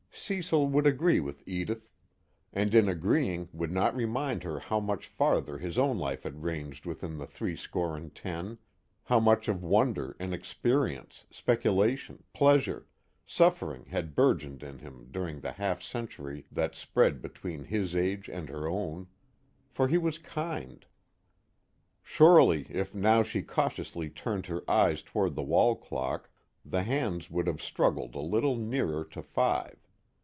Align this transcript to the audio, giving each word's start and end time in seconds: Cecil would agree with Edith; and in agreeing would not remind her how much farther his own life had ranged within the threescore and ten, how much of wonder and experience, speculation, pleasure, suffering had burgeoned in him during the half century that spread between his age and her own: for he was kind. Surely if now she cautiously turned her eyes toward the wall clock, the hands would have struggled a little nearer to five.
Cecil 0.13 0.67
would 0.67 0.85
agree 0.87 1.19
with 1.19 1.41
Edith; 1.47 1.89
and 2.53 2.75
in 2.75 2.87
agreeing 2.87 3.49
would 3.51 3.71
not 3.71 3.95
remind 3.95 4.43
her 4.43 4.59
how 4.59 4.79
much 4.79 5.07
farther 5.07 5.57
his 5.57 5.77
own 5.79 5.97
life 5.97 6.23
had 6.23 6.43
ranged 6.43 6.85
within 6.85 7.17
the 7.17 7.25
threescore 7.25 7.97
and 7.97 8.13
ten, 8.13 8.57
how 9.03 9.19
much 9.19 9.47
of 9.47 9.63
wonder 9.63 10.15
and 10.19 10.33
experience, 10.33 11.25
speculation, 11.31 12.23
pleasure, 12.33 12.85
suffering 13.25 13.85
had 13.85 14.15
burgeoned 14.15 14.61
in 14.63 14.77
him 14.79 15.07
during 15.11 15.39
the 15.41 15.53
half 15.53 15.81
century 15.81 16.45
that 16.51 16.75
spread 16.75 17.21
between 17.21 17.63
his 17.65 17.93
age 17.95 18.29
and 18.29 18.47
her 18.47 18.67
own: 18.67 19.07
for 19.69 19.87
he 19.87 19.97
was 19.97 20.17
kind. 20.19 20.85
Surely 22.03 22.67
if 22.69 22.93
now 22.95 23.21
she 23.23 23.41
cautiously 23.41 24.09
turned 24.09 24.45
her 24.45 24.63
eyes 24.69 25.01
toward 25.01 25.33
the 25.35 25.41
wall 25.43 25.75
clock, 25.75 26.29
the 26.63 26.83
hands 26.83 27.29
would 27.31 27.47
have 27.47 27.61
struggled 27.61 28.13
a 28.15 28.19
little 28.21 28.55
nearer 28.55 29.03
to 29.03 29.21
five. 29.23 29.77